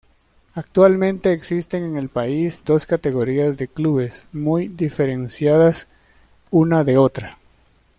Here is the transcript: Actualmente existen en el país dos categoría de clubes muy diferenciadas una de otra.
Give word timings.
Actualmente 0.55 1.31
existen 1.31 1.83
en 1.83 1.95
el 1.95 2.09
país 2.09 2.63
dos 2.65 2.87
categoría 2.87 3.51
de 3.51 3.67
clubes 3.67 4.25
muy 4.33 4.67
diferenciadas 4.67 5.89
una 6.49 6.83
de 6.83 6.97
otra. 6.97 7.37